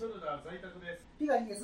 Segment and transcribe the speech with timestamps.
[0.00, 1.04] ショルダー在宅です。
[1.20, 1.60] ピガリです。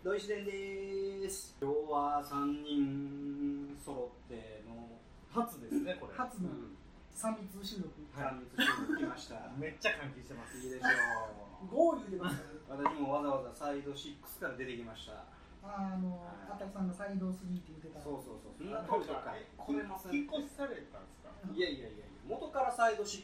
[0.00, 4.96] ドイシデンです今日は3人揃っての
[5.28, 6.16] 初ですね、これ。
[6.16, 6.72] 初のうん
[7.12, 7.92] 三密収録。
[8.16, 10.56] 3密収録来ましためっちゃ歓喜してます。
[10.56, 12.40] いいでしょゴー言うてます。
[12.48, 15.28] う私もわざわざサイド6から出てきました
[15.60, 18.00] あの、あたくさんがサイド3って言ってた。
[18.00, 21.28] そうそうそうそんななんことかかえ来れません引っ越しされたんですか？
[21.52, 23.20] いやいやいやいや元からサイド6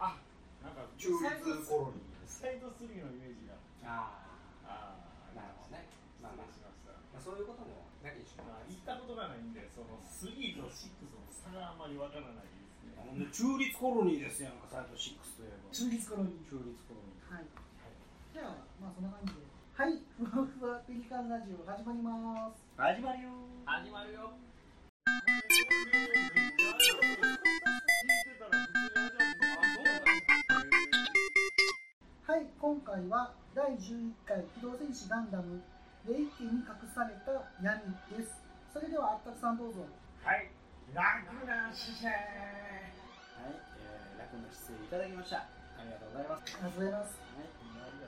[0.00, 0.16] あ、
[0.64, 3.59] なんか、中立コロニーサイド3のイメージが。
[3.84, 4.12] あ
[4.64, 5.88] ああなるほどね
[6.20, 6.92] まあまあしました。
[7.12, 10.72] まあそういうこともなきにしもまあ、行ったことがないんで、その3と6
[11.12, 12.96] の差があんまりわからないですね。
[12.96, 16.48] ほんで中立コロニーですやんかサイド6といえば中立コロニー。
[16.48, 17.48] 中立コロニーはい。
[18.32, 19.44] じゃあ、まあそんな感じで。
[19.76, 22.64] はい、ふわふわペリカンラジオ始まります。
[22.76, 23.28] 始まるよ
[23.64, 24.32] 始まるよ。
[32.30, 35.58] はい、今回は第11回機動戦士ガンダム
[36.06, 38.38] レイケに隠された闇です。
[38.70, 39.82] それではあったくさんどうぞ。
[40.22, 40.46] はい。
[40.94, 42.06] 楽な姿勢。
[42.06, 47.18] はい、えー、楽な姿勢いただきましたありがとうございますありがとうございます。
[47.18, 47.50] はい、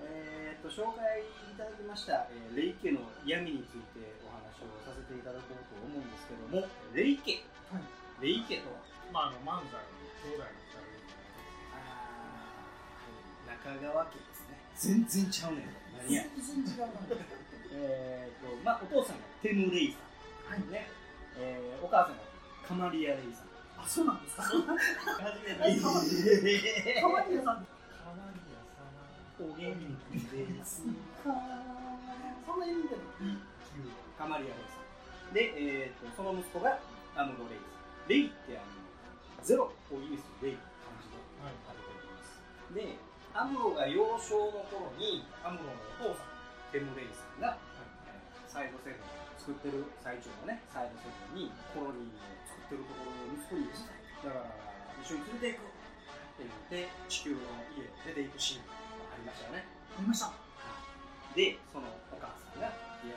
[0.07, 7.43] えー、と紹介いただきました、えーレイ家の闇についてお話をさせていただこうと思うんですけどもレイ家
[7.75, 7.83] はい。
[8.23, 8.87] レイ家とは？
[9.11, 9.91] まあ、あの、漫才の
[10.23, 10.62] 兄弟の
[13.65, 13.89] 二人。
[13.89, 15.65] あー中川家ですね全然ちゃうねん
[16.03, 17.01] 何や全然違うな。
[17.75, 19.99] えーとまあお父さんがテム・レイさ
[20.51, 20.71] はいん。
[20.71, 20.89] ね、
[21.39, 22.23] えーお母さんが
[22.67, 23.47] カマリア・レイさん
[23.83, 24.43] あ、そうなんですか？
[24.43, 24.67] 初め
[25.51, 25.75] え
[26.95, 27.01] て。
[27.01, 27.67] かわいかわいいやさん。
[27.67, 28.83] かなりやさ
[29.41, 29.59] お元
[30.13, 30.89] 気ですそ
[32.55, 33.03] んな意味でも。
[34.19, 34.79] カマリア・レイさ
[35.31, 36.79] んで、えー、とその息子が
[37.17, 37.65] アムロ・レイさ
[38.07, 38.67] んレイってあの
[39.43, 41.55] ゼロを意味するレイの漢字ではい。
[41.67, 42.39] 書かれております
[42.75, 42.99] で
[43.35, 45.73] アムロが幼少の頃にアムロの
[46.05, 46.33] お父さん
[46.73, 47.57] テム・レイさんが、
[48.07, 49.09] えーサイドセブンを
[49.41, 53.89] 作ってる最中のねサイドセブンにコロニーを作ってるところを息子にです
[54.21, 54.53] だから
[55.01, 55.73] 一緒に連れていくっ
[56.37, 57.41] て言って地球の
[57.73, 58.77] 家を出ていくシーンが
[59.09, 59.65] ありましたよね。
[59.65, 60.37] ありました。
[61.33, 62.69] でそのお母さんが
[63.01, 63.17] 「いや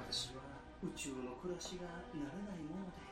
[0.00, 0.40] 私は
[0.80, 1.84] 宇宙の暮らしが
[2.16, 3.04] 慣れないもので」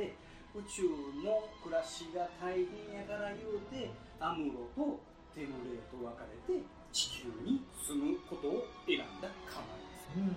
[0.00, 0.16] 言って
[0.56, 0.88] 宇宙
[1.20, 4.96] の暮らしが大変やから言うてアムロと
[5.36, 6.16] テムレイと別
[6.48, 10.08] れて地球に住むことを選んだカマです。
[10.16, 10.32] うん。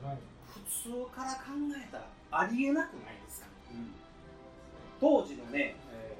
[0.00, 0.18] はい。
[0.48, 3.46] 普通から考えたらありえなくないですか、
[5.00, 6.18] 当時のね、えー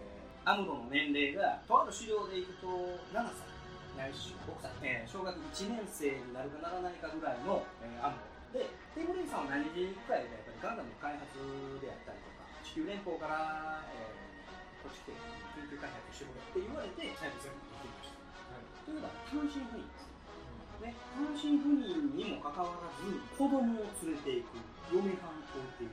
[0.48, 2.68] アムロの年齢がとある資料でいくと
[3.12, 3.48] 7歳。
[3.96, 8.16] ないし6歳、えー小学1年生になるかならないかぐらいの、えーアム
[8.52, 8.60] ロ。
[8.60, 8.64] で
[8.96, 11.36] テーブレイさんは何で行くかやっぱりガンダムの開発
[11.80, 14.28] であったりとか地球連邦から、えー
[14.78, 18.07] こっち来て研究開発してくれって言われてサイドセブンに行きました
[18.88, 20.08] というのは単身赴任です
[20.80, 24.56] ね、単身赴任にもかかわらず子供を連れていく
[24.88, 25.92] 嫁はんとってい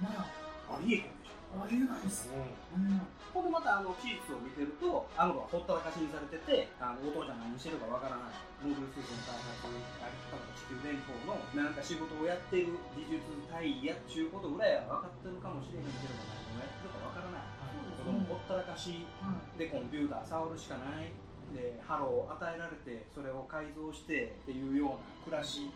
[0.00, 1.60] まだ、ありえへんでしょ。
[1.60, 2.32] ありえないです。
[2.32, 3.04] うん。
[3.36, 8.40] ほんでまたあの事実を見てるとアムロはほったらかしにされててあのお父ちゃん何してるかわからない。
[8.64, 13.20] モービルスーツの開発あるとか地球連邦のなんか仕事をやってる技術
[13.52, 16.24] 隊やっちゅうことぐらいは分かってるかもしれへんけども
[16.56, 17.52] 何をやってるかわからない。
[18.00, 19.58] 子供ほったらかしはい。
[19.58, 21.12] でコンピューター触るしかない
[21.54, 25.70] でハローを与えられてそれを改造してっていうような暮らし、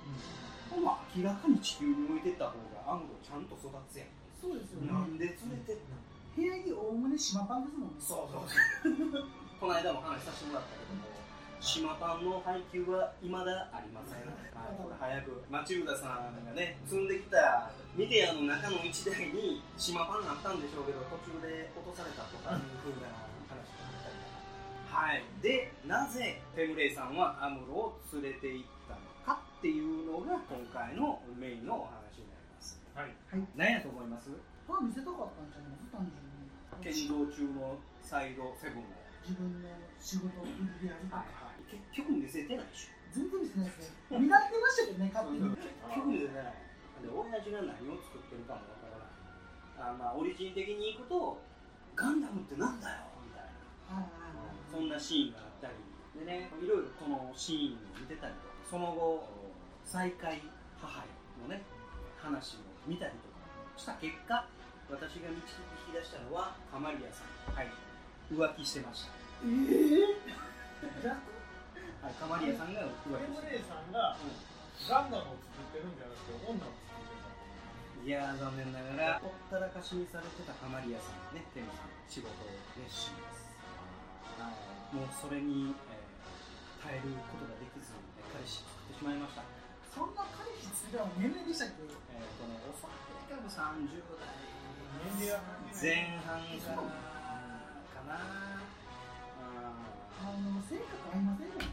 [0.82, 4.08] まあ、明らかに地球に置いてった方がアムロちゃんと育つやん、
[4.40, 4.92] そうですよね。
[4.92, 6.00] なんで連れてったの
[6.34, 7.94] 部屋におおむね縞パンですもんね。
[7.98, 11.04] そうそうこの間も話させてもらったけども
[11.60, 14.24] 縞パンの配給は未だありません、
[14.56, 23.12] はい、これ早くマチルダさんがね積んできたミディアの中の1台に縞パンがあったんでしょうけど途中で落とされたとかいうふうな
[25.00, 33.16] はい、でなぜテムレイさんはアムロを連れて行ったのかっていうのが今回のメインのお話になりますはい。
[33.32, 33.48] はい。
[33.56, 34.28] 何やと思います？
[34.68, 36.20] まあ見せたかったんちゃいます単純
[36.84, 37.08] 剣に。
[37.08, 38.92] 道中のサイドセブンを
[39.24, 41.24] 自分の仕事を売り上げとか。
[41.64, 44.20] 結局見せてないでしょ全然見せてないですね。
[44.20, 45.48] 見られてましたけどね、 勝手に。
[45.48, 46.52] 結局見せてない
[47.00, 51.40] で親父が何を作ってるかもわからないあまあオリジン的にいくと
[51.96, 53.48] ガンダムってなんだよみたい
[53.88, 54.29] なはい
[54.70, 55.74] はいそんなシーンがあったり
[56.24, 59.26] でねいろいろそのシーンを見てたりとかその後
[59.84, 60.42] 再会
[60.78, 61.06] 母へ
[61.42, 61.62] のね
[62.18, 63.42] 話を見たりとか
[63.76, 64.46] した結果
[64.90, 65.42] 私が導
[65.90, 67.70] き出したのはカマリアさんはい
[68.30, 69.10] 浮気してました。
[69.42, 69.50] え
[70.06, 70.40] え
[71.02, 74.14] 逆はいカマリアさんが浮気してレイさんが
[74.86, 82.32] ガンダムを作ってるんじゃなくて、女を作っていやー残念ながらほったらかしにされてたカマリアさんねテムさん仕事
[82.80, 83.39] 熱心ですはい
[84.92, 86.00] もうそれに、えー
[86.80, 89.44] 耐えることができずえ彼氏作ってしまいました。
[89.92, 91.84] そんな彼氏つけたの年齢でしたっけ？
[91.84, 92.96] えっ、とねおそら
[93.36, 94.32] く30代
[95.20, 95.44] 年齢は
[95.76, 98.16] 前半からかな。
[99.44, 99.76] あ
[100.24, 101.68] あの性格合いませんよね。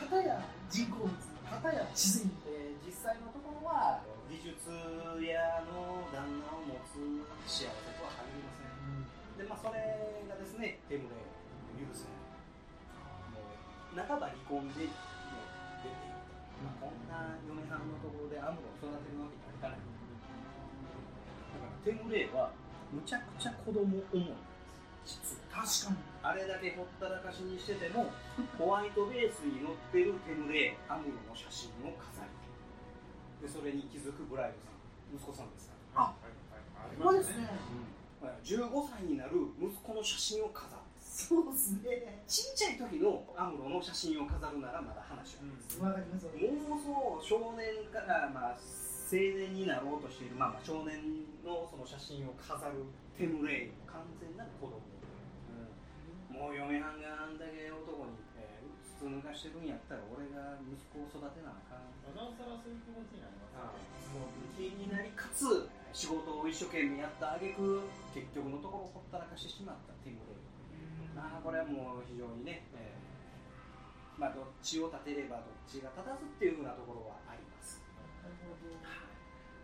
[0.00, 0.40] 片や
[0.72, 6.96] 人工物片や自然ーで実際のところは美術屋の旦那を持つ
[7.44, 9.04] 幸せとは限りません。
[9.36, 11.39] でまあそれがですねテムレを
[11.80, 12.20] 許せない
[13.32, 15.00] もう半ば離婚でもう
[15.80, 19.88] 出ていくと、まあ、こんな嫁はんのところでアムロを育てるわけにはいかないだ
[21.58, 22.52] からテムレは
[22.92, 24.04] むちゃくちゃ子供思い
[25.06, 26.10] 実は確かに。
[26.22, 28.12] あれだけほったらかしにしてても
[28.58, 32.28] ホワイトベースに載ってるテムレアムロの写真を飾り
[33.40, 40.79] でそれに気づくブライドさん息子さんですからあありこれですますねね15歳になる息子の写真を飾る
[41.10, 42.22] そうですね。
[42.30, 48.58] ちっちゃい時のアムロの写真を飾るならまだ話は、わかりますもうそう少年から、まあ、
[49.10, 52.86] 青年になろうとしている、まあ、まあ少年のその写真を飾る
[53.18, 54.78] テムレイの完全なる子供、
[56.30, 61.90] もう嫁はんがあんだけ男に、えー、筒抜かしてるんやったら俺が息子を育てなあかん。
[62.14, 70.59] なおさらそういう気持ちになりますもう気になりかつ仕事を一生懸命やった挙句結局のところほったらかしてしまったテムレイ
[71.14, 77.80] まあこれはもう非常にね、えーまあどっちを立てればどっちが立たずっていうふうなところはあります。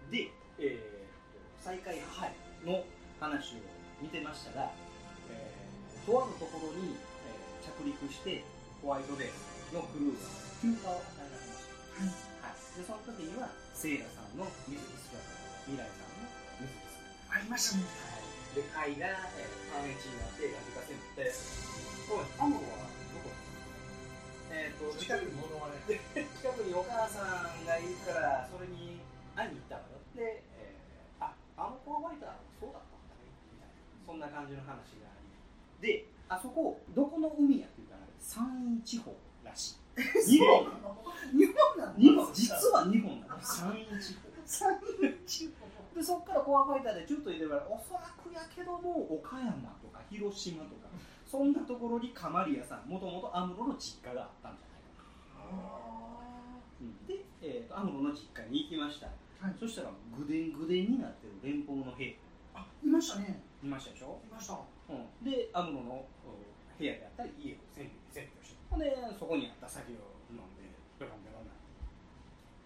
[0.08, 2.32] で、えー、再開母
[2.64, 2.84] の
[3.20, 3.68] 話を
[4.00, 4.72] 見てましたら、
[5.28, 6.96] えーとあるところに、
[7.28, 8.44] えー着陸して
[8.80, 10.22] ホワイトベースのクルーが
[10.62, 11.66] 休暇を与えられまし
[12.40, 15.18] た、はい、でその時にはセイラさんの水着姿
[15.66, 16.30] 未来さんの
[16.62, 18.25] 水着姿ありましたね
[18.56, 19.04] で、貝が、
[19.36, 21.28] えー、パンエチになって、ラジカセに乗って、
[22.08, 23.28] おい、アムロはどこ
[24.48, 26.00] えっ、と、近くに、物まねで
[26.40, 28.96] 近くにお母さんがいるから、それに
[29.36, 30.00] 会いに行ったのよ。
[30.16, 33.76] で、えーあ、あのコアワイター、そうだったんだね、みたいな。
[34.08, 35.84] そんな感じの話があり。
[35.84, 39.12] で、あそこ、どこの海やっていうか、山陰地方
[39.44, 40.32] らしい。
[40.32, 40.64] 日本
[41.36, 42.00] 日本なの？
[42.00, 43.42] 日本、実は日本なの。
[43.44, 44.32] 山陰地方。
[44.46, 45.65] 山陰地方
[45.96, 50.92] でそこからコアファイターでちょっと入れればおそらくやけども岡山とか広島とか
[51.24, 55.08] そんなところにカマリアさんもともとアムロの実家があったんじゃないか。
[56.84, 59.08] な、で、えーとアムロの実家に行きました、
[59.40, 59.56] はい。
[59.58, 62.18] そしたらぐでんぐでんになってる連邦の兵
[62.52, 63.40] あいましたね。
[63.64, 64.60] いましたでしょ、いました。
[64.92, 66.44] うん、でアムロのうん
[66.76, 68.56] 部屋であったり家を占拠占拠して。
[68.68, 70.68] ほんでそこにあった酒を飲んで
[71.00, 71.56] ベロンベロンな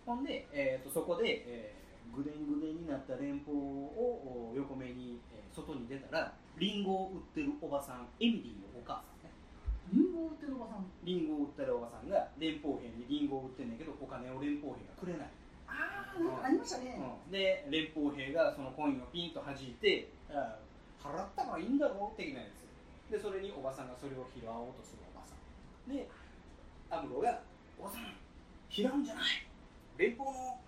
[0.05, 1.80] ほんで、えー、とそこで、えー
[2.15, 9.35] ぐでんぐでんになった連邦をお横目に、えー外に出たらリンゴを売ってるおばさんエミリーのお母さんね。
[9.91, 10.87] リンゴ売ってるおばさん？
[11.03, 15.35] リンゴを売ってるおばさんが連邦兵にリンゴを売ってんだけどお金を連邦兵がくれない、
[15.67, 17.35] ああなんかありましたね、うん。
[17.35, 25.91] で連邦兵がそのコインをピンと弾いてあー払ったからいいんだろう的なやつでそれにおばさんがそれを拾おうとするおばさん。
[25.91, 26.07] で
[26.95, 27.43] アムロが
[27.75, 28.15] 「おばさん
[28.71, 29.51] 拾うんじゃない。
[29.99, 30.63] 連邦の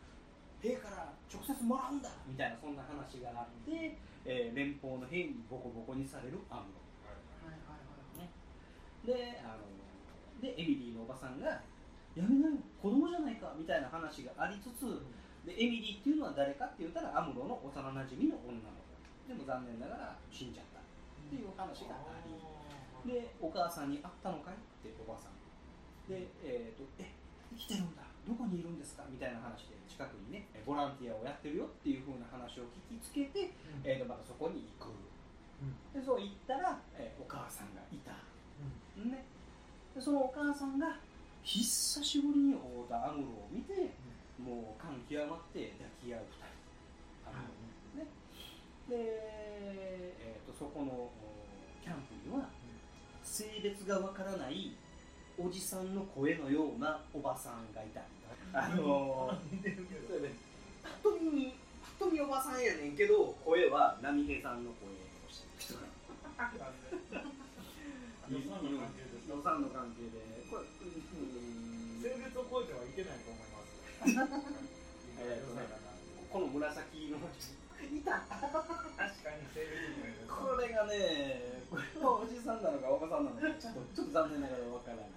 [0.62, 6.78] 兵から直接もらうんだ」みたいなそんな話があって、えー連邦の兵にボコボコにされるアムロ
[7.42, 7.82] はいはい
[8.16, 8.30] はい。
[9.06, 9.66] であの
[10.40, 11.60] でエミリーのおばさんが
[12.14, 15.02] 「やめなよ子供じゃないか」みたいな話がありつつ
[15.44, 18.82] でエミリーっていうのは誰かって言ったらアムロの幼なじみの女の子。
[19.26, 20.82] でも残念ながら死んじゃったっ
[21.30, 23.10] ていう話があり。
[23.12, 24.54] でお母さんに会ったのかい？
[24.54, 25.32] っておばさん。
[26.08, 27.10] でえっ、と「え
[27.50, 33.52] 生きてるんだどこにいるんですか?」みたいな話で近くにねえボランティアをやってるよっていう風な話を聞きつけて、
[33.84, 34.92] えー、とまたそこに行く、
[35.92, 38.12] でそう行ったら、えーお母さんがいた、
[39.00, 39.24] ね、
[39.94, 40.98] でそのお母さんが
[41.42, 43.90] 久しぶりに会うたアムロを見て、
[44.38, 47.28] もう感極まって抱き合う二人。
[47.28, 47.48] アム
[47.98, 48.10] ロね。
[48.88, 51.10] で、えー、とそこのお
[51.82, 52.48] キャンプには
[53.22, 54.76] 性別がわからない
[55.38, 58.00] おじさんの声のようなおばさんがいた。
[58.00, 58.06] り
[58.52, 59.36] あのそ
[60.12, 60.34] うやね
[60.82, 64.92] ぱっと見ぱっと見おばさんやねんけど声は波平さんの声を
[65.32, 65.88] してる人が
[68.28, 69.16] 予算の関係で。
[69.20, 70.20] す予算の関係で。
[70.50, 73.78] これうん性別を超えてはいけないと思います。
[75.22, 75.62] えーとね
[76.32, 77.52] この紫色の人。
[77.82, 78.24] いた。
[78.28, 85.10] 確かに性別もいるこれがねこれはおじさんなのかおばさんなのかちょっとちょっと残念ながらわからない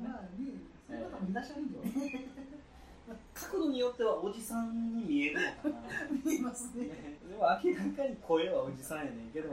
[0.00, 0.56] まあね
[0.86, 2.42] そういう方もいらっしゃるよね
[3.34, 5.74] 角度によってはおじさんに見えるのかな。
[6.24, 6.86] 見えますね。
[6.86, 9.50] ねでも明らかに声はおじさんやねんけど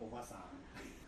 [0.00, 0.38] おばさん。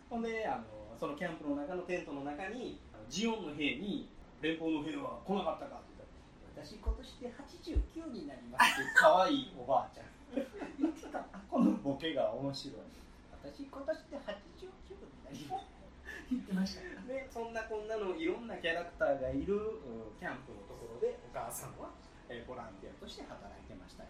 [0.09, 0.63] ほんであの
[0.99, 2.79] そのキャンプの中のテントの中に
[3.09, 4.09] ジオンの兵に
[4.41, 6.07] 連邦の兵は来なかったかって言っ
[6.55, 8.71] たら私今年で89になります。
[8.73, 10.05] っ て可愛いおばあちゃん。
[10.79, 11.19] 言ってた。
[11.49, 12.77] このボケが面白い。
[13.43, 15.78] 私今年で89になります
[16.29, 16.81] 言ってました。
[17.09, 21.89] でそんなこんなのいろんなキャラクターがいるうんキャンプのところでお母さんは、
[22.29, 24.09] えーボランティアとして働いてましたよ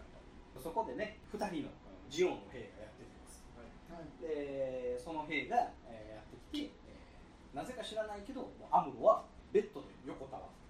[0.54, 0.60] と。
[0.60, 3.40] そこでね2人のうんジオンの兵がやってきます。
[3.56, 4.10] はい。
[4.20, 10.60] でその兵が、えーやってきて、えーなぜか知らないけどアムロはベッドで横たわって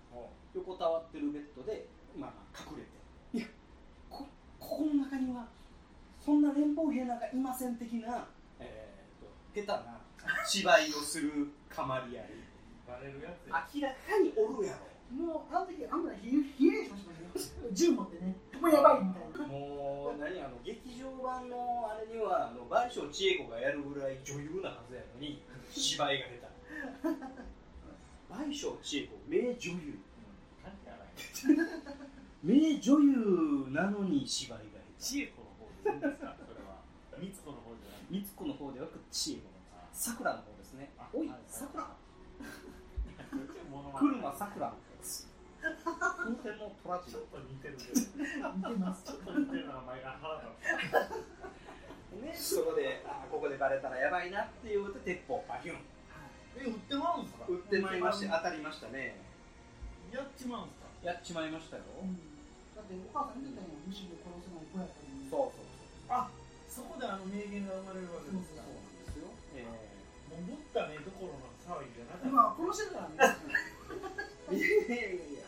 [0.54, 2.90] 横たわってるベッドで、まあ、まあ隠れて。
[3.33, 3.47] いや
[4.09, 4.26] こ
[4.59, 5.47] ここの中には
[6.21, 8.26] そんな連邦兵なんかいません的な、
[8.59, 10.00] えー、と下手な
[10.47, 12.29] 芝居をするカマリアリ
[12.87, 13.67] バレるやつや。
[13.75, 14.91] 明らかにおるやろ。
[15.11, 17.11] もうあの時あんな冷え冷えしました
[17.62, 18.37] ね銃持ってね。
[18.61, 19.47] もうやばいみたいな。
[19.47, 27.17] もう何あの劇場版のあれにはあの倍賞千恵子がやるぐらい女優なはずやのに芝居が下手。
[28.29, 29.99] 倍賞千恵子名女優。
[30.62, 30.91] 関係
[31.55, 31.69] ない
[32.43, 36.37] 名女優なのに芝居が下千恵子の方でいいんですか？
[36.47, 36.83] それは。
[37.19, 39.60] 光子の方じゃなく手光子の方ではなく千恵子の
[40.00, 40.88] さくらの方ですね。
[40.97, 41.69] あおいはいさ
[44.00, 44.73] 車さくら
[45.61, 48.16] 風天のトラジちょっと似てるけどち似
[48.64, 49.12] てます。
[49.12, 50.49] ょっと似てる名前が腹立
[52.16, 52.25] つ。
[52.25, 55.78] ね そこであここでバレたらやばいなっていうことで鉄砲パヒュン。
[56.57, 57.45] え売ってまうんすか？
[57.47, 59.16] 撃ってまいりまして当たりましたね。
[60.11, 60.87] やっちまうんすか？
[61.02, 61.83] やっちまいましたよ。
[62.02, 62.16] うん。
[62.75, 65.28] だってお母さん言ってたよむしろ殺せない子やったのに。
[65.30, 65.64] そうそう
[66.09, 66.30] あ
[66.69, 68.62] そこであの名言が生まれるわけですか
[70.31, 72.29] もうぶったねどころの騒ぎじゃなかった。
[72.29, 75.45] 今殺してるからねー、いやいやいやいや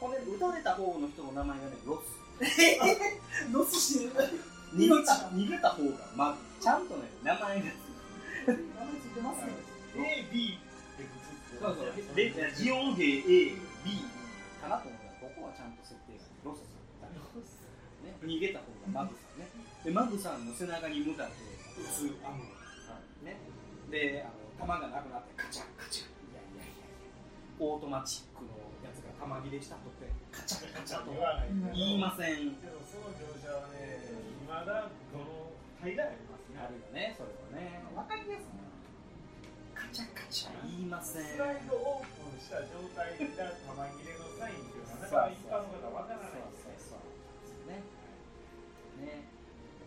[0.00, 2.20] これ撃たれた方の人の名前がねロス。
[3.52, 4.40] ロスしてる
[4.72, 7.76] 逃げた逃げた方がまずちゃんとね名前が名前
[8.96, 9.52] ついてますね。
[9.96, 11.10] A、B って普
[11.58, 14.04] 通そうそうでジオン兵 A、B
[14.62, 16.64] かなと思ったらここはちゃんと設定がロス。
[18.04, 19.48] ね、逃げた方がマグさんね。
[19.84, 21.34] でマグさんの背中に向かって
[21.80, 22.59] 撃つアムロね、
[23.90, 26.86] であの弾がなくなってカチャンカチャンいやいやいや
[27.58, 28.54] オートマチックの
[28.86, 32.54] やつが弾切れしたとってカチャンカチャンと言い言いません。
[32.62, 33.98] けどその描写はね
[34.46, 35.50] まだこの
[35.82, 36.60] 大概ありますね。
[36.60, 37.82] あるよねそれはね。
[37.96, 38.54] わかりやすい
[39.74, 41.24] カチャンカチャン言いません。
[41.24, 46.46] スライドオープンした状態が弾切れのサインっていうのはなかなか一般の方わからない。
[46.46, 47.02] んですよそう
[47.48, 47.72] そう。
[47.72, 47.80] ね。
[49.02, 49.24] ね。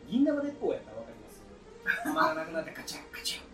[0.09, 1.39] 銀玉鉄砲やったらわかります。
[2.03, 3.52] 弾がなくなってカチャンカチャ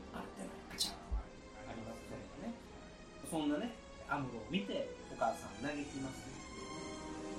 [3.30, 3.70] そんなね
[4.10, 6.26] アムロを見てお母さん嘆きます。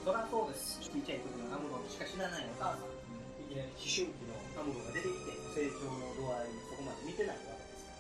[0.07, 0.79] そりゃそうです。
[0.81, 2.95] ちっちゃい時のアムロしか知らないお母さん。
[3.43, 7.91] いきなり思春期のアムロが出てきて成長の度合いそこまで見てないわけです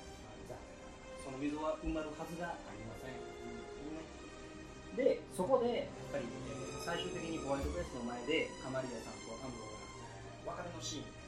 [0.46, 0.62] から、
[1.26, 3.18] その溝は埋まるはずがありません、
[4.94, 9.68] でそこでやっぱり、えー最終的にホワイトベースの前でカマリアさんとアムロ
[10.48, 11.12] が別れのシーン。
[11.12, 11.20] 別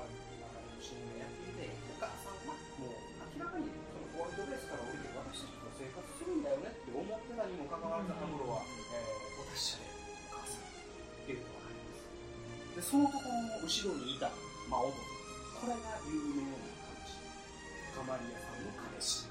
[0.00, 1.68] れのシーンをやっていて
[2.00, 2.96] お母さんはもう
[3.36, 4.88] 明らかにそのホワイトベースから
[5.80, 8.60] 生活するんだよねって思ってたにもかかわらずアムロは、
[8.92, 9.88] えー、お達者で
[10.28, 10.76] お母さんっ
[11.24, 12.04] ていうのがあります。
[12.76, 14.28] でそのところの後ろにいた
[14.68, 17.16] 魔王これが有名な彼氏。
[17.96, 19.24] カマリアさんの彼氏。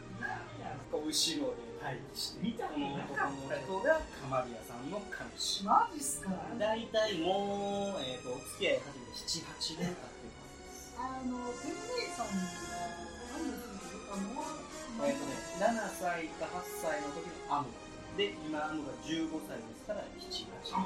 [0.90, 1.06] 後
[1.46, 5.62] ろで待機して見たこの男の人がカマリアさんの彼氏。
[5.64, 6.34] マジっすか？
[6.58, 10.98] 大体もう、えー、とお付き合い始めて78年経っています。
[10.98, 13.69] あの天明さんが
[14.10, 15.70] えっ、とね7
[16.02, 20.82] 歳か8歳の時のアムロで今アムロが15歳ですから78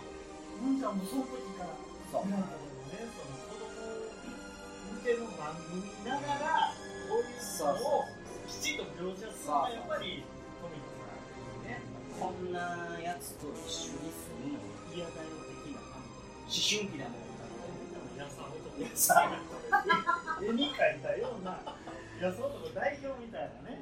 [0.61, 1.71] うんじゃあもうその時から。
[2.11, 2.25] そう。
[2.27, 2.51] 見られて
[2.93, 3.73] ねその子供
[4.99, 6.75] 向けの番組見ながら
[7.09, 8.05] こういうのを
[8.47, 10.23] きちんと描写するのがやっぱり
[10.61, 11.81] 富野さんね
[12.19, 15.31] こんなやつと一緒に住むの嫌だよ
[15.65, 17.25] 的な思春期だもん
[18.19, 19.31] やさ男 やさ
[20.43, 21.57] 絵に描いたような
[22.21, 23.81] やさ男代表みたいなね。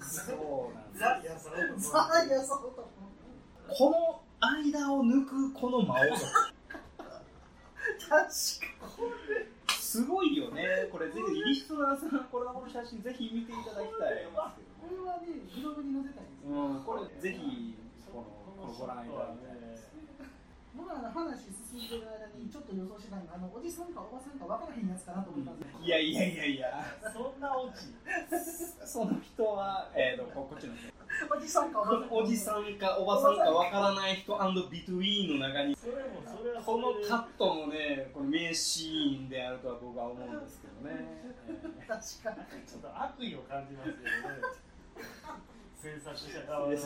[0.00, 1.90] そうなんです。
[1.90, 1.96] ザ・
[3.68, 5.98] この間を抜くこの魔王
[6.98, 8.24] 確か
[9.68, 10.88] すごいよね。
[10.90, 14.26] これぜひリスナーさんこの写真ぜひ見ていただきたい。
[14.80, 17.76] これはねブログに載せたいですうん、これぜひ
[18.10, 18.24] この
[18.56, 19.69] このご覧いただきたい
[20.76, 26.68] 僕らの話進んでる間にちょっと予想してたのがあのおじさんかおばさんか分からへんやつかなと思ったんですいやいやいやいや、
[27.12, 27.90] そんなオチ。
[28.86, 30.90] その人は、えー、とここっちの人
[31.28, 32.14] おじさんかおばさんか。
[32.14, 34.32] おじさんかおばさんかわからない人
[34.70, 35.76] ビトゥイーンの中に。
[35.76, 42.62] それもそれはこのカットもねこの名シーンであるとは僕は思うんですけどね、え確かに。
[42.64, 44.70] ちょっと悪意を感じますけどね。
[45.80, 46.76] 制作者側の遊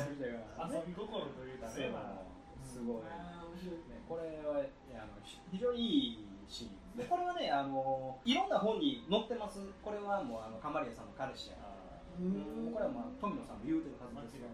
[0.87, 5.14] び心というかね、まあすごい、あー面白いね、これはいやあのひ
[5.51, 9.59] 非常にいいシーンでこれはねあのいろんな本に載ってます。
[9.83, 11.57] これはもうあのカマリアさんの彼氏や。
[11.59, 11.75] あ
[12.15, 12.71] うん。
[12.71, 14.51] これはまあ富野さんも言うてるはず間違いですよ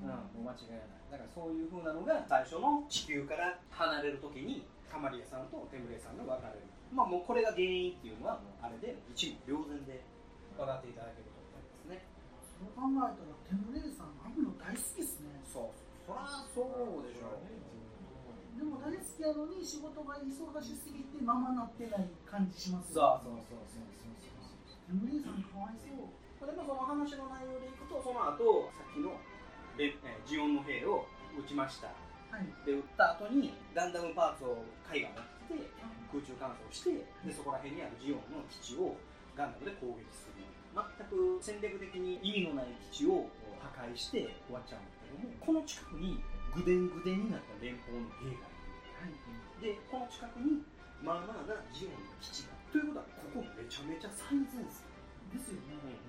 [0.00, 0.24] ない。
[0.24, 0.88] うん、もう間違いない。
[1.12, 6.64] だからそういうふうなのが最初の地球から離れる時にカマリアさんとテムレイさんが別れる。
[6.88, 10.00] まあもうこれが原因っていうのはもうあれで一目瞭然で
[10.56, 12.08] 分かっていただけると思いますね。
[12.56, 15.36] そう考えたらテムレイさんアムロ大好きですね。
[15.44, 15.76] そう。
[16.08, 17.36] そりゃそうでしょ
[18.58, 20.26] でも大好きやのに仕事が忙
[20.58, 25.22] しすぎてままなってない感じしますそうそうそうそうそうそう。
[25.22, 26.10] さんかわいそう。
[26.42, 29.14] でもその話の内容でいくとその後さっきの
[29.78, 31.06] レえージオンの兵を
[31.38, 31.94] 撃ちました。
[32.34, 32.50] はい。
[32.66, 35.70] で撃った後にガンダムパーツを海岸に送って
[36.10, 38.98] 空中乾燥してでそこら辺にあるジオンの基地を
[39.38, 40.42] ガンダムで攻撃する。
[40.74, 43.30] 全く戦略的に意味のない基地を
[43.62, 46.18] 破壊して終わっちゃうんだけどもこの近くに
[46.54, 48.47] ぐでんぐでんになった連邦の兵が
[48.98, 49.14] はい。
[49.62, 50.62] でこの近くに
[51.02, 54.84] まあまあなジオンの基地がということはここめちゃめちゃ最前線。
[55.28, 56.00] ですよね。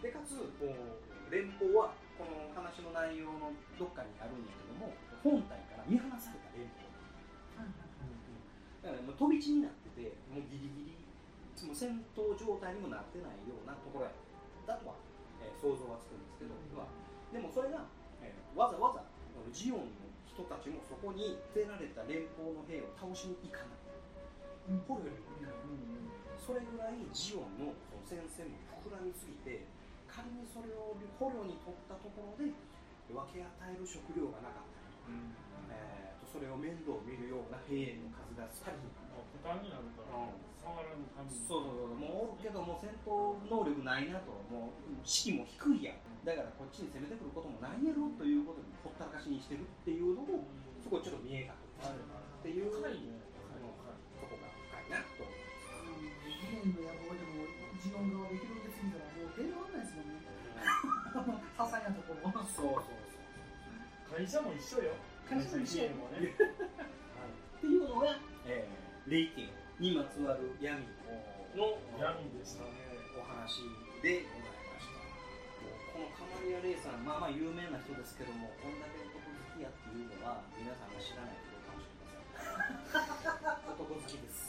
[0.00, 6.86] でかつこう連邦はこの話の内容のどっかにあるんだけども本体から見放された連邦。
[7.58, 7.74] はい
[8.78, 14.14] だからもう飛び地になっててもうギリギリもう戦闘状態にもなってないようなところや。
[14.62, 14.94] だとは、
[15.42, 17.82] えー想像はつくんですけど、まあでもそれが、
[18.22, 19.02] えーわざわざ
[19.50, 19.97] ジオンの
[20.38, 23.82] 人たちもそこに捨てられた連邦の兵を倒しに行かない。
[24.70, 24.86] うん。
[24.86, 25.58] 捕虜に行かない
[26.38, 27.74] それぐらいジオンの
[28.06, 29.66] 戦線も膨らみすぎて
[30.06, 32.54] 仮にそれを捕虜に取ったところで
[33.10, 34.78] 分け与える食料がなかった。
[35.10, 35.18] り、
[35.74, 38.84] えーとそれを面倒見るような兵の数が少ない。
[39.08, 40.28] もう負担になるから、
[40.60, 41.96] 触らぬ神そうそうそう。
[41.96, 46.04] もうおるけどもう戦闘能力ないなともう士気も低いやん。
[46.28, 50.44] だからこっちに攻めてくることもないやろということでほったらかしにしてるっていうのも
[50.84, 53.24] そこちょっと見え隠れっていう深いね。
[54.20, 55.24] そこが深いなと。
[55.24, 57.48] 議連の野望でも
[57.80, 60.20] ジオン側で広げすぎたらもう出らんないですもんね。
[61.56, 62.28] 些細なところ。
[62.44, 64.16] そうそうそう。
[64.16, 64.92] 会社も一緒よ
[65.28, 68.16] 会社も一緒もねっていうのが、
[68.48, 70.80] えー、レイケンにまつわる闇
[71.52, 72.72] の闇でしたね
[73.12, 73.60] お話
[74.00, 75.04] でございました
[75.92, 82.16] このカマリア・レイさんまあまあ有名な人ですけどもこんだけ男好きやっていうのは皆さんが知らないことかもしれま
[83.52, 84.48] せん男好きです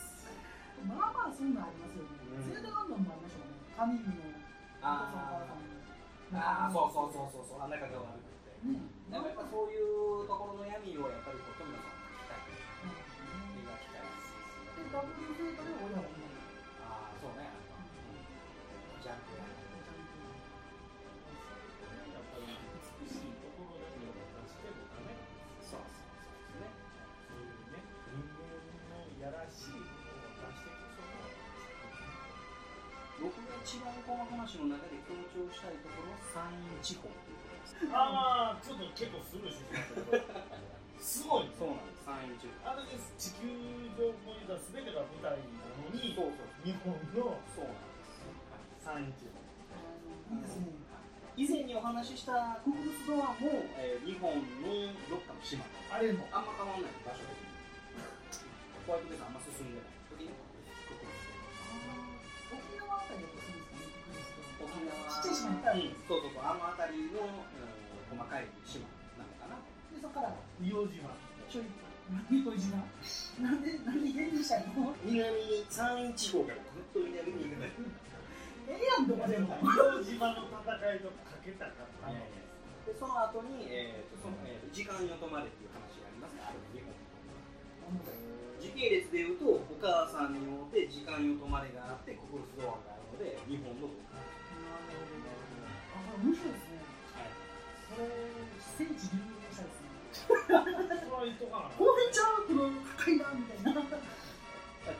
[0.87, 4.31] まあまあそういうのありますよね、うんゼルダガンダムもありましたもんね神のお
[4.79, 5.75] 父さんお母さんの
[6.39, 7.51] ああそうそうそうそう。
[7.51, 8.69] そうあんな感じが悪くて。
[8.69, 16.29] ねでもやっぱそういうところの闇をやっぱりこう富野さんが聞きたい描きたいでダブルゼータで俺らは今
[16.85, 17.49] ああそうね
[19.01, 19.49] ジャンプや
[22.13, 25.17] やっぱり美しいところだけを出してもダメ
[25.65, 26.05] そうそう
[26.45, 26.69] そうね
[27.25, 27.81] そういうね。
[28.13, 28.45] 人間
[28.93, 31.25] のやらしいものを出してこそが
[33.25, 37.09] 僕が一番この話の中で強調したいところは山陰地方
[37.93, 40.19] ああちょっと結構スルーしてしまった。
[40.19, 40.23] けど
[40.99, 41.55] すごいね。
[41.57, 42.03] そうなんです。
[42.05, 43.47] 山陰地方あれです地球
[43.95, 47.37] 上もいた全てが舞台なのにそうそう日本の。
[47.53, 49.39] そうなんです山陰地方
[50.35, 50.57] いいです。
[50.59, 50.67] ね
[51.39, 55.63] 以前にお話ししたククルスドアも、えー日本のどっかの島。
[55.87, 56.27] あれも。
[56.35, 56.91] あんま変わんない
[70.09, 71.13] なでそこから硫黄島
[71.49, 71.65] ちょい
[72.09, 72.81] 何こい島
[73.45, 77.69] なんでなんで芸人したの南に山陰地方からぐっと南に行くね
[78.69, 82.29] ええやんどこでも硫黄島の戦いとかけたからね
[82.85, 86.93] でその後に、えーとそのえー時間よ止まれっていう話がありますねある日本
[88.61, 96.81] 時系列でいうとお母さんによって時間よ止まれがあってククルスドアがあるので日本の文化あ面白いですね
[97.17, 97.33] はい
[97.89, 98.09] それ
[98.77, 99.09] 聖地
[100.29, 103.83] これちゃうこの階段みたいなあ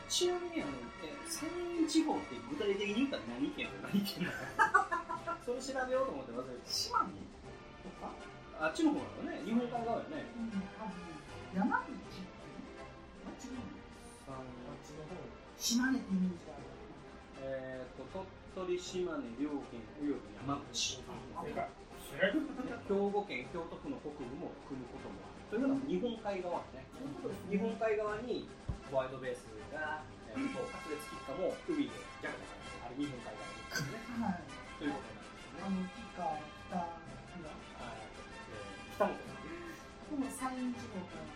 [0.08, 4.82] ちなみにあの、えー山陰地方って具体的に言ったら何県と何県なの
[5.46, 6.34] それ調べようと思って。
[6.34, 7.14] 忘れて島根
[7.86, 8.10] とか
[8.58, 10.98] あっちの方なのね日本海側よねうん多分
[11.54, 11.94] 山口。
[11.94, 13.62] あっちの
[14.26, 16.66] あっちの方に島根ってイメージがある
[17.46, 21.79] えー、と鳥取島根両県および山口正解正解
[22.18, 25.46] 兵庫県京都府の北部も含むこともある。
[25.50, 26.90] というのは日本海側ですね。
[27.50, 28.50] 日本海側に
[28.90, 30.02] ホワイトベースが、
[30.34, 32.50] えー、と滑裂キッカも海でジャカジャ
[32.82, 34.02] カあれ日本海側ですね。
[34.18, 34.42] はい
[34.80, 36.90] ということなんですねあのキッカー北が
[38.98, 41.30] 北本この山陰地方から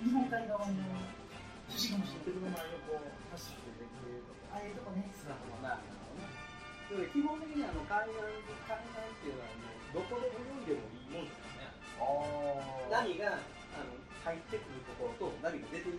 [0.00, 0.74] 日本海側の
[1.70, 2.58] 寿司かもしれない。
[2.58, 5.06] 車横走ってできるとかああいうとこね。
[5.14, 7.06] 砂浜なるほどね。
[7.06, 8.18] で基本的にあの海岸
[8.66, 11.66] 海岸っていうのはもうどこで泳いでもいいもんですよね
[11.98, 12.06] あ
[12.90, 13.42] 波が
[13.74, 15.98] あの入ってくるところと波が出てる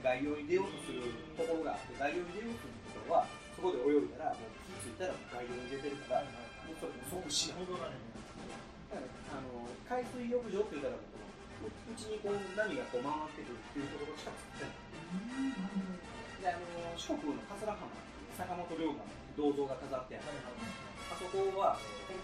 [0.00, 1.02] 外洋に出ようとする
[1.36, 14.80] ところがあって外洋に出ようとするところはそこで泳いだらもう気付いたら外洋に出てるからもうそれもう即死だからあの海水浴場って言ったらもうちにこう波がこう回ってくるっていうところしか作ってない。
[16.40, 16.64] であの
[16.96, 17.84] 四国の桂浜
[18.40, 20.24] 坂本龍馬の銅像が飾ってある
[21.10, 21.76] あそこは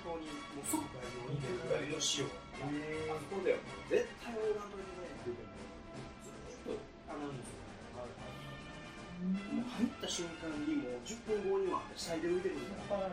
[0.05, 2.71] 本当にもう即外洋に出るぐらいの潮あ
[3.19, 3.59] そこでは
[3.91, 4.57] 絶対オー。
[4.57, 5.43] ランドにねずっ
[6.65, 6.79] と
[7.11, 7.57] アナウンス
[9.17, 13.09] うんもう入った瞬間にもう10分後には下に出てくるから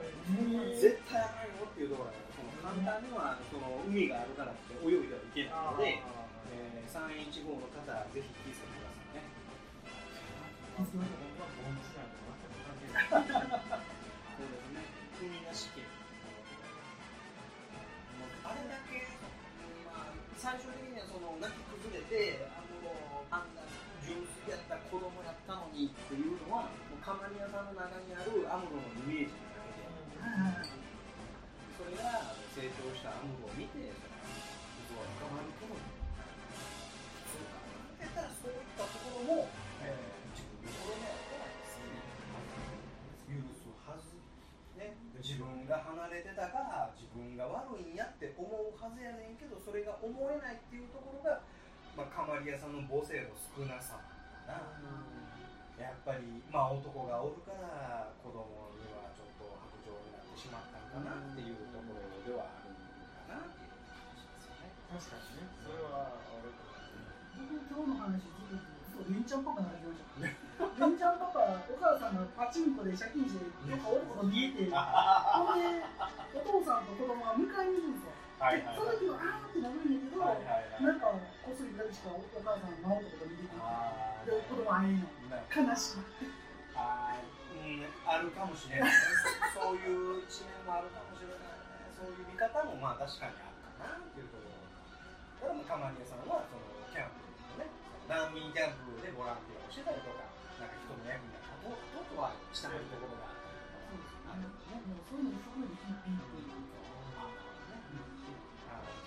[0.75, 6.03] 絶対あかんよっていうところがその簡単にはその海があるからって泳いではいけないので、
[6.51, 9.15] えー、山陰地方の方ぜひ気をつけてくださ
[13.17, 13.72] いね
[20.43, 20.72] まあ、
[52.33, 54.09] マリアさんの母性の少なさか
[54.49, 54.57] な、
[55.77, 64.73] やっぱり、まあ、男がおるから子供にはちょっと白状になってしまったんかなっていうところではあるのかなっていう気がしますよね。
[64.97, 66.73] 確かにねそれは俺と
[67.69, 70.25] 今日の話ずっとずっとレンちゃんパパになりました。
[70.25, 75.85] レンちゃんパパ、お母さんがパチンコで借金して、どっかおること見えて、ほんで、
[76.33, 78.17] お父さんと子供が迎えに行くんですよ。
[78.41, 81.13] はいでその時はあーってなるんやけど、はいはいはいなんか
[81.53, 85.05] こっそりだけしかお母さんが治こと見てくるあーで、子供会え。
[85.29, 86.09] な悲しい。
[86.73, 88.97] あーうん、あるかもしれないね
[89.53, 94.57] そういう一面もあるかもしれないねそういう見方もまあ確かにあるかなっていうところ
[95.45, 97.21] だからもうカマリアさんはそのキャンプ
[97.61, 97.69] のね
[98.09, 100.25] 難民キャンプでボランティアをしてたりとか
[100.57, 104.81] なんか人の役に立ったこととはしたいところがあったりとかそうですね。
[105.05, 107.29] そういうのすごいピンピンっていうか。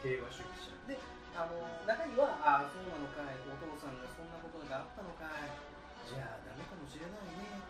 [0.07, 0.95] 平和主義者で
[1.37, 1.53] あの
[1.85, 3.37] 中にはああそうなのかい。
[3.45, 5.53] お父さんがそんなことがあったのかい。
[6.09, 7.61] じゃあダメかもしれないね。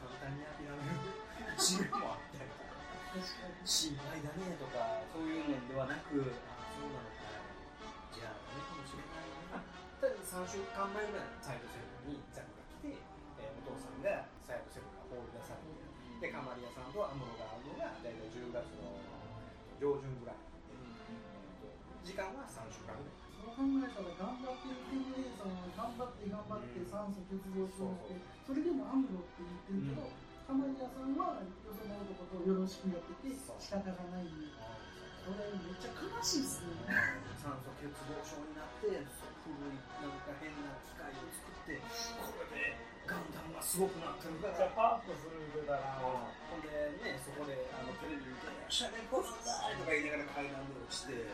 [0.00, 0.96] 簡単に諦める
[1.60, 2.72] チームもあったりとか。
[3.64, 5.04] 心配だねとか。
[5.12, 8.16] そういうのではなくああそうなのかい。
[8.16, 9.60] じゃあダメかもしれないね。
[10.00, 15.68] ただ3週間前ぐらいサイドセブンにザクが来て、えーお父さんがサイドセブンが放り出されて
[16.20, 18.94] でカマリアさんとアムロが会うのが大体10月の
[19.80, 20.45] 上旬ぐらい
[22.06, 23.18] 時間は3週間ぐらい。
[23.34, 30.06] そう考えたら頑張ってるティムレイさんは頑張って頑張って酸素欠乏症してそれでもアムロって言ってるけど、
[30.46, 33.58] カマリアさんはよその男とよろしくやっててそう。
[33.58, 34.54] 仕方がないんで
[35.26, 36.86] それめっちゃ悲しいっすね。
[37.42, 41.82] 酸素欠乏症になって古いなんか変な機械を作って
[42.22, 44.46] これでガンダムがすごくなってるか。
[44.46, 45.98] めっちゃらパップするんだな。
[46.02, 46.70] ほんで
[47.02, 51.26] ねそこであのテレビ見て「シャレコロンだ!」とか言いながら階段で落ちて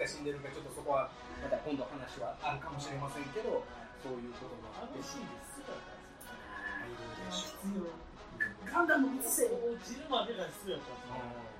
[0.00, 1.12] か死んでるかちょっとそこは
[1.44, 3.60] また今度話はあるかもしれませんけど
[4.00, 6.40] そういうこともあってあのシーンですごかったですよ
[6.88, 7.84] いろいろし必要
[8.64, 11.52] ガンダム映せ落ちるまでが必要だったんですよ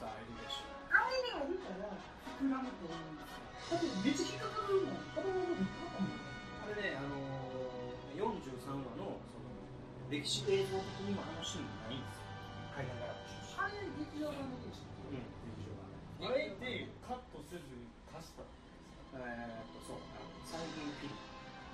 [0.00, 1.92] さあいるでしょうあれがあるから
[2.40, 6.24] 膨らむと思うんですよだってめっちゃ引っかかるもん子供の時引っかかるもん
[6.64, 9.52] あれね、あのー、43話のその
[10.08, 12.28] 歴史映像的にもあのシーンないんですよ。
[12.72, 13.16] 階段から。
[13.60, 14.56] あれ劇場版の
[16.18, 18.42] あえてカットせずに足した
[19.14, 21.22] えーっと、そう、あの再現フィルム。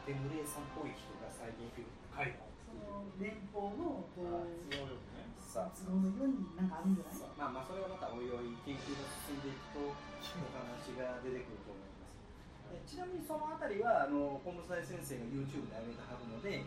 [0.05, 7.17] デムレイさんっぽい人が再現フィルムで階段をその連邦のこう都合よくねさあ都合のようになんかあるんじゃない？
[7.41, 9.97] まあまあ、それはまたおいおい研究が進んでいくと、お
[10.53, 12.77] 話が出てくると思います。
[12.77, 16.67] えちなみにそのあたりは、あの、コムサイ先生が YouTube で上げてはるので、え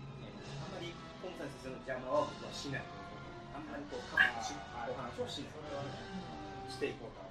[0.61, 5.51] あんまりコムサイ先生の邪魔は僕はしないということであんまりこう、カットしはいお話をしない。
[5.51, 5.91] それはね
[6.71, 7.26] していこうと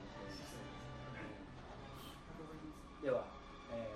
[3.06, 3.22] では、
[3.70, 3.86] え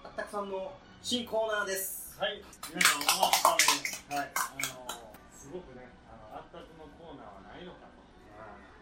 [0.00, 0.72] ー、あったくさんの
[1.04, 2.16] 新コーナーです。
[2.16, 2.40] はい。
[2.72, 4.32] 皆さんお待ちかねはい。
[4.32, 5.04] あの
[5.36, 8.00] すごくねあのあったくのコーナーはないのかと。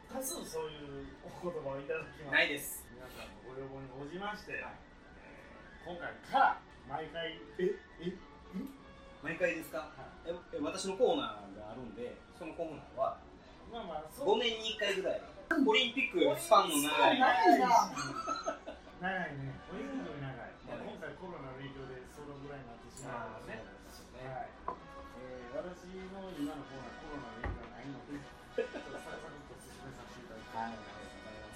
[0.06, 2.46] 多数そういうお言葉をいただきます。
[2.46, 2.86] ないです。
[2.94, 4.70] 皆さんのご要望に応じまして、えー
[5.82, 7.74] 今回から毎回え
[8.06, 8.14] え
[9.18, 9.90] 毎回ですか、
[10.22, 13.18] ええ私のコーナーがあるんでそのコーナーは
[13.74, 14.38] まあまあそう。
[14.38, 15.20] 5年に1回ぐらい。
[15.66, 17.18] オリンピックスパンの長い
[19.02, 19.50] 長いね。
[19.66, 23.66] オリンピックより長い、まあ、今回コロナの影響でそのぐらいになってしまうのでね。
[24.22, 24.54] はい、
[25.18, 30.86] えー、私の今のコーナーコロナの影響がないのでちょっとサクサクっと進めさせていただきはいま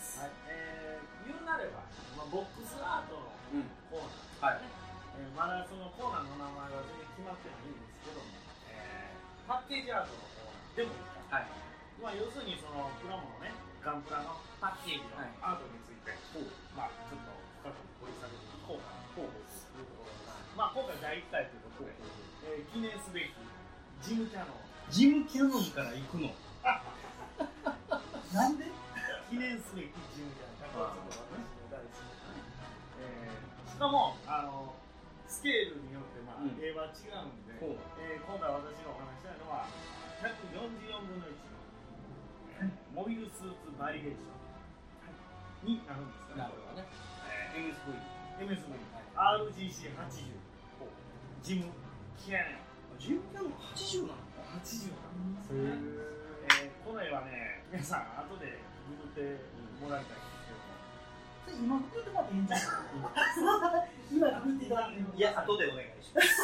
[0.03, 0.19] す。
[0.19, 1.87] はい、えー、言うなれば、
[2.19, 4.11] まあ、ボックスアートのうんコー
[4.43, 4.67] ナー、はい。
[4.67, 8.27] えーまだそのコーナーの名前は全然決まってないんですけども、
[8.75, 10.83] えー、パッケージアートのコーナー。
[10.83, 11.49] でもいいか、はい。
[12.03, 15.31] まあ、要するにそのプラモのねガンプラのパッケージのはい。
[15.41, 16.51] アートについて、ほう。
[16.77, 17.26] まあちょっと
[20.77, 21.97] 今回第1回ということで、
[22.45, 23.33] えー記念すべき
[24.05, 24.61] ジムキャノン。
[24.93, 26.29] ジムキャノンから行くの？
[28.37, 28.69] なんで？
[29.33, 30.93] 記念すべきジムキャノン。
[31.09, 31.25] 私の
[31.73, 32.05] 大好きな、
[33.01, 34.75] えー、しかもあの
[35.27, 36.53] スケールによってまあ、うん。
[36.61, 37.81] 絵は違うんで、ほう。
[38.05, 39.65] えー今回私がお話ししたいのは
[40.21, 41.41] 144分の1の、
[42.61, 44.25] えーモビルスーツバリエーショ
[45.65, 46.75] ンになるんですかね、これは。
[46.85, 46.93] ね。
[47.57, 47.97] えー MSV
[48.37, 48.77] MSV、
[49.17, 50.37] RGC80、
[51.47, 51.71] ジム・
[52.19, 54.27] キャノン、ジムキャノン80なの
[54.59, 55.79] ？80なんですね。
[56.59, 58.59] えー、この絵はね、皆さん、後で
[58.91, 59.47] ググって
[59.79, 60.51] もらいたいんです
[61.47, 62.67] けど今送ってもらっていいんじゃない
[64.11, 64.27] 今。
[64.27, 66.35] 送っていただいてもいや後でお願いします。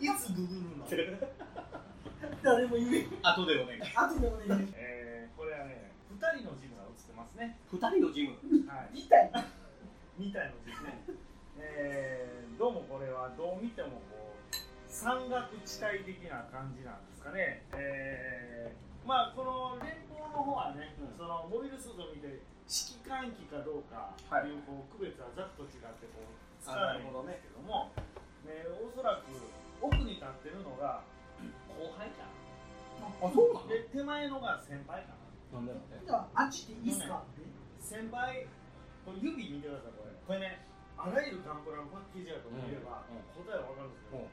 [0.00, 0.88] いつググるの？
[2.40, 3.12] 誰も言えん。
[3.28, 3.80] 後でお願い。
[3.92, 7.60] 後でお願いえー、これはね、2人のジムが写ってますね。
[7.68, 8.32] 2人のジム？
[8.72, 8.96] はい。
[8.96, 9.28] みたい。
[10.16, 11.04] みたいのですね。
[11.60, 14.25] えー、どうもこれはどう見てもこう
[14.96, 17.68] 山岳地帯的な感じなんですかね。
[17.76, 21.12] えー、まあこの連邦の方はね、うん。
[21.20, 26.32] そのモビルスーツを見て指揮官機かどうかっていうこう区別はざっと違ってこう
[26.64, 27.12] つかないんです
[27.44, 27.92] けども、
[28.48, 29.28] ね、おそらく
[29.84, 31.04] 奥に立ってるのが
[31.76, 32.24] 後輩か
[33.20, 33.68] あそうなな。
[33.68, 35.12] で手前のが先輩か
[35.52, 35.60] な。
[35.60, 36.00] なんでなんで？
[36.08, 37.20] じゃああっちでいいっすか？
[37.20, 37.44] って
[37.84, 38.48] 先輩
[39.04, 40.16] これ指見てくださいこれ。
[40.24, 40.64] これね
[40.96, 44.32] あらゆるガンプラのパッケージだと見れば、うん答えは分かるんですけど、う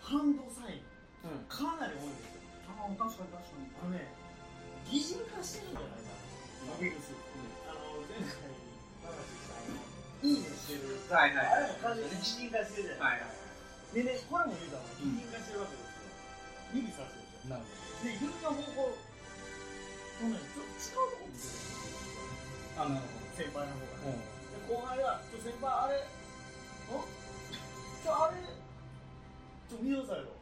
[0.00, 0.84] ハンドサイン
[1.28, 1.44] うん。
[1.50, 2.40] かなり多いんですよ。
[2.68, 3.68] ああ確かに確かに。
[3.82, 4.08] あのね
[4.88, 6.80] 擬人化してるんじゃないかな。
[6.80, 7.20] ルスーツ、
[7.68, 8.32] あの前回
[9.04, 9.76] 話したあの
[10.22, 10.96] いいねしてる。
[11.12, 11.46] はいはい。
[11.46, 13.36] あれも完全に擬人化してるじゃないはいはい。
[13.92, 16.08] ですか、でねこれも言うたら擬人化してるわけですよ
[16.72, 17.64] 指さしてるでしょなる
[18.04, 18.96] で指の方向
[20.18, 21.52] そんなにちょっと違うとこ見てる。
[22.76, 23.06] ほどあなる
[23.36, 24.18] 先輩の方がね。
[24.68, 25.96] ほどで後輩が「ちょ先輩あれ？
[25.96, 26.10] ん？
[26.90, 28.36] ちょあれ？
[29.68, 30.32] ちょ見なさいよ。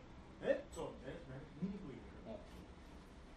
[0.43, 0.62] え？
[0.73, 1.99] ちょえ何見にくい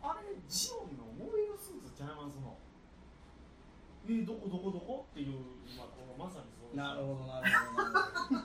[0.01, 2.53] あれジオンのモビルスーツちゃいますの？
[4.07, 5.05] えどこどこどこ？
[5.11, 5.33] っていう
[5.65, 7.89] 今このまさにそうなるほどなるほど。
[7.89, 8.39] なるほど。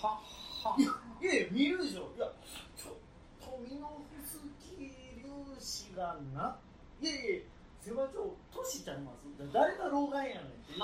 [0.00, 0.18] は
[0.64, 2.08] はいやいや見るでしょ。
[2.16, 2.32] いや
[2.74, 2.98] ちょっ
[3.38, 5.28] とミノフスキー粒
[5.60, 6.56] 子がな。
[7.00, 7.44] いやいや
[7.84, 9.28] 先輩ちょ年ちゃいます？
[9.52, 10.80] 誰が老眼やねんってね。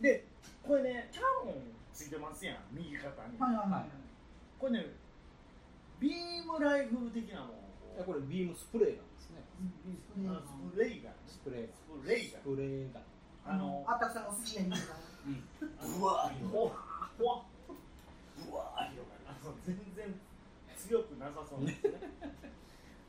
[0.00, 0.24] で
[0.66, 1.69] これねキャノン
[2.10, 3.90] つますやん右肩に、はいはいはい。
[4.58, 4.86] これね
[6.00, 8.02] ビームライフル的なもんを。
[8.02, 9.44] ここれビームスプレーなんですね。
[9.46, 11.04] スプレー。
[11.04, 11.18] ガンね。
[11.28, 11.68] スプレー。
[11.68, 12.42] スプレーガン。
[12.42, 13.00] スプレーが
[13.46, 14.62] あのあたくさんが好きな。
[14.62, 14.96] 意味が
[16.00, 16.72] うわほわ
[17.18, 17.44] ほわ
[18.40, 20.08] うわ広がる全然
[20.76, 21.92] 強くなさそうですね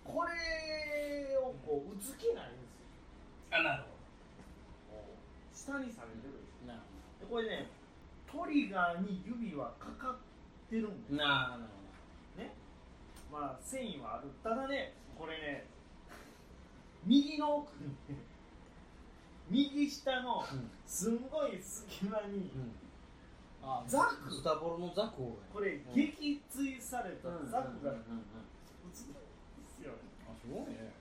[0.04, 2.84] これをこう打つ気ないんです
[3.56, 3.84] よあなる
[4.90, 6.42] こう下に下げてる
[7.22, 7.81] でこれね
[8.32, 10.16] トリガーに指はかかっ
[10.70, 11.12] てるんです。
[11.14, 11.24] ほど。
[11.24, 11.64] なる
[13.32, 14.28] まあ繊維はある。
[14.44, 15.66] ただねこれね
[17.06, 17.72] 右の奥
[19.50, 20.44] 右下の
[20.86, 22.72] すんごい隙間にうん。
[23.64, 24.32] あザク。
[24.34, 25.38] スタボロのザクを。
[25.54, 27.94] これうん撃墜されたザクが映うんうんうん。
[27.94, 27.94] る
[28.88, 29.04] んです
[29.84, 29.92] よ
[30.28, 30.92] あすごいね。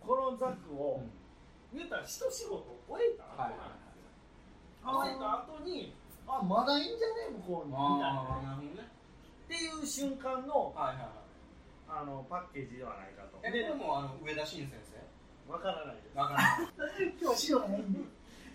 [0.00, 1.78] このザクをうん。
[1.78, 3.83] 言うたら一仕事終えた後なんで
[4.84, 5.96] すよはい終えた後に
[6.28, 8.20] あまだいいんじゃね向こうにみたいな。
[8.20, 11.24] ああねっていう瞬間のはいはいはい。
[11.86, 13.38] あのパッケージではないかと。
[13.44, 15.52] えこれもあの上田新先生？
[15.52, 16.16] わからないです。
[16.16, 16.72] わからない。
[17.20, 17.80] 今日は資料がない。
[17.80, 18.00] んで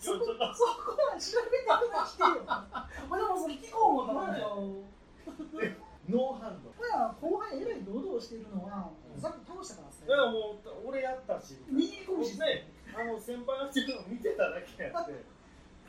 [0.02, 2.42] ちょっとそこは調べて話してよ
[3.10, 4.48] 俺もそれ聞こう思ったんだよ
[6.10, 6.72] ノーハンド。
[6.74, 8.90] これは後輩えらい堂々してるのは
[9.22, 11.62] さっき倒したからっすだからもう俺やったし。
[11.70, 12.66] 握り拳ね
[12.98, 15.14] あの先輩がしてるの見てただけやって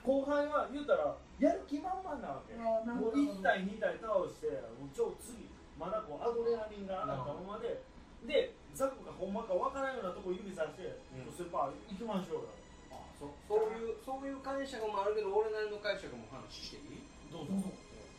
[0.04, 2.54] 後輩は言うたらやる気満々なわけ。
[2.56, 7.80] もうほど1対2対倒してもう超次まだこうアドレナリンが上がったままで
[8.26, 11.32] でザクがほんまかわからんようなとこ指さして「うん。
[11.32, 12.48] 先輩行きましょうよ。
[12.92, 17.00] あそそういうそういう解釈もあるけど俺なりの解釈も話していい？
[17.32, 17.52] どうぞ。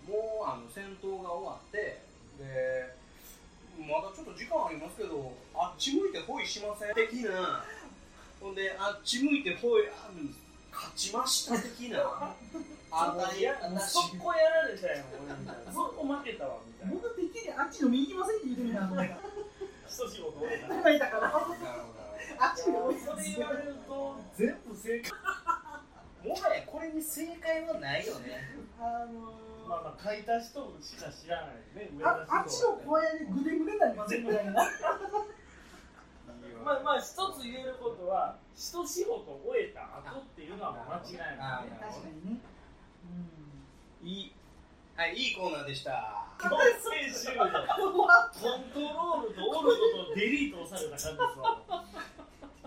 [0.10, 2.02] もうあの戦闘が終わって
[2.42, 2.96] で
[3.78, 6.94] まだちょっと時間ありますけどあっち向いてホイしません？
[6.96, 7.64] 的な。
[8.42, 10.10] ほんであっち向いてホイあ
[10.72, 12.34] 勝ちました的な。
[12.94, 15.72] あたりいやもう速攻やられたよ俺みたいな。
[15.72, 16.94] 速攻負けたわみたいな。
[16.94, 21.28] 僕てっきりあっちの右行きませんって言ってみたんだ一仕事終えた今いたから。
[22.40, 25.12] あっちのそれ言われると全部正解。
[26.24, 28.56] もはやこれに正解はないよね。
[28.80, 29.32] あの
[29.68, 31.90] まあまあ書いた人しか知らないね。
[31.98, 34.54] 上ああっちの小屋でぐでぐでになりませんみたいな
[36.64, 39.10] まあまあ一つ言えることは一仕事
[39.46, 41.66] 終えた後っていうのはもう間違いない。
[41.66, 42.40] ね確かにね。
[44.04, 44.36] いい。
[44.96, 46.28] はいいいコーナーでした。
[46.38, 47.54] 強制終了コン
[48.74, 51.62] トロールとオルトとデリートをされた感じですわ。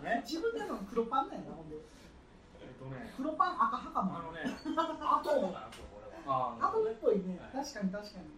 [0.02, 0.22] ね。
[0.26, 1.76] 自分での黒パンなんやなほんで。
[1.76, 3.12] えっとね。
[3.16, 6.56] 黒パン赤袴あのねアトムなんですよこれは。
[6.60, 7.38] あアトムっぽいね。
[7.52, 8.30] 確かに確かに。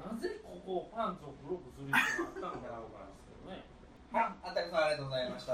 [0.00, 3.04] なぜここをパンツを黒くする必要があったのかなとか
[4.12, 5.52] ああったくさんありがとうございました。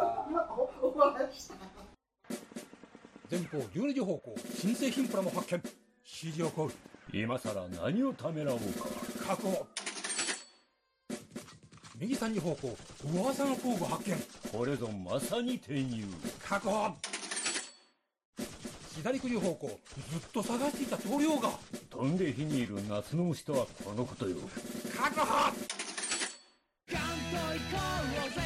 [3.31, 5.63] 前方12時方向新製品プラも発見。
[6.09, 6.73] 指示を行う
[7.13, 8.89] 今さら何をためらおうか。
[9.27, 9.67] 確保。
[11.99, 12.77] 右3時方向
[13.13, 14.17] 噂の工具発見。
[14.51, 16.05] これぞまさに転入。
[16.43, 16.97] 確保。
[18.95, 21.51] 左9時方向ずっと探していた棟梁が。
[21.91, 24.37] 飛んで火にいる夏の虫とはこのことよ。
[24.97, 25.53] 確保。
[28.37, 28.46] 年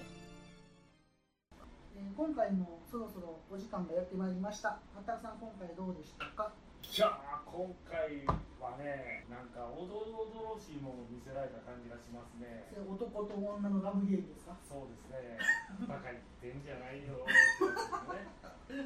[2.15, 4.79] 今回もそろそろお時間がやってまいりました。
[4.95, 6.51] あったくさん今回どうでしたか？
[6.81, 8.25] いやー今回
[8.59, 12.67] はねなんかおどろおどろしいものを見せられた感じがしますね。
[12.69, 14.57] それ男と女のラブゲームですか？
[14.67, 15.39] そうですね。
[15.87, 17.23] バカ言ってんじゃないよ。
[17.23, 17.31] ね。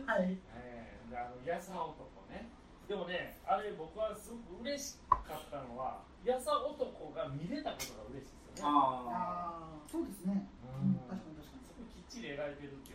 [0.06, 0.38] はい。
[0.54, 2.50] えーであのやさ男ね。
[2.88, 8.78] でもねあれ僕はすごく嬉しかったのはやさ男が見れたことが嬉しいですよね。
[8.78, 10.46] あああそうですね。
[10.62, 11.66] ううんん確かに確かに。
[11.66, 12.94] そこきっちり描いてるってい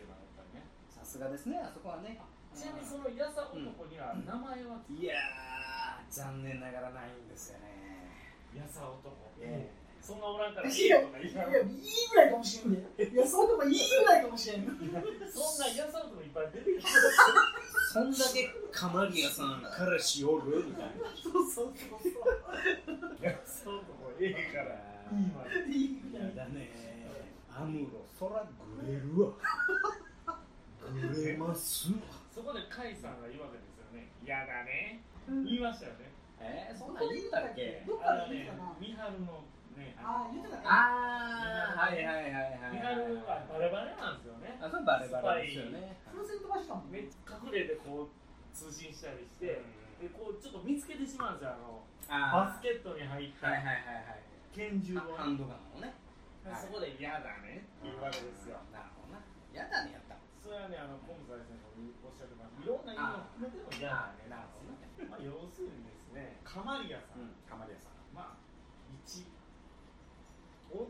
[1.11, 2.15] すがですねあそこはね。
[2.55, 8.07] ちなみにそのやさ男には名前は、いやー残念ながらないんですよね。
[8.55, 9.71] やさ男、え
[10.01, 12.79] そんなおらんからいいいやとか言いないぐらいかもしれんで
[13.11, 14.79] いやそうとかいいぐらいかもしれんそん
[15.59, 16.89] なやさ男いっぱい出てきて
[17.93, 21.07] そんだけカマリアさん彼氏おるみたいな。
[21.21, 23.23] そうそうそうそう。
[23.23, 23.83] やさ男
[24.19, 24.75] ええから。
[25.67, 26.71] いいぐらいやだね
[27.53, 29.31] アムロ空グレるわ
[30.93, 31.91] グレます。
[31.91, 31.97] わ
[32.33, 34.09] そこで甲斐さんが言うわけですよね。
[34.23, 35.01] 嫌だね。
[35.27, 36.11] 言いましたよね。
[36.41, 37.83] えー、そんなん言ったっけ？
[37.85, 39.45] どっかで言うかな三春の
[39.77, 40.63] ねああ言ってたね。
[40.65, 44.57] あーはいはいはいはい三春はバレバレなんですよね。
[44.57, 45.95] あそれバレバレですよね。
[46.09, 48.15] 風船飛ばしたもんめっちゃ隠れてこう
[48.51, 49.61] 通信したりして、
[50.01, 53.75] でこうちょっと見つけてしまうんですよあのバあスケットに入ったはいはいはい
[54.09, 54.23] はい。
[54.51, 55.93] 拳銃をハンドガンをね。
[56.43, 58.57] でそこで嫌だねっていうわけですよ。
[58.73, 59.21] なるほどな。
[59.53, 60.10] やだねやった
[60.51, 67.95] それはねあのコムサイ先生もおっしゃってますいろんな意味を含めても嫌だねなるほどねまあ要するにですねカマリアさん、うんカマリアさん。
[68.11, 68.43] まあ
[68.91, 69.23] 一
[70.67, 70.83] 女。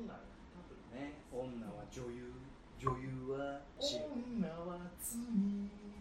[0.98, 2.34] ね女は女優。
[2.82, 5.30] 女優は白女は罪っ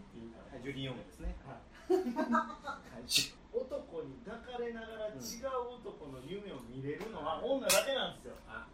[0.09, 0.25] てい。
[0.25, 0.65] うかはい。
[0.65, 1.37] ジュリー・ヨングですね
[3.53, 8.33] 男に抱かれながら違う男の夢を見れるのは女だけなんですよ。
[8.49, 8.65] あ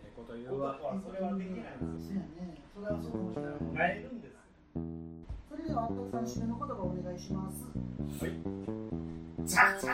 [0.00, 0.72] ええこと言男うわ。
[0.80, 4.36] はそれはできないんですよねそれはそうとしれないなえるんです
[5.48, 7.64] それではあったくさん締めの言葉をお願いします。
[9.46, 9.86] ザク